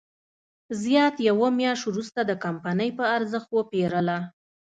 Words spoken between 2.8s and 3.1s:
په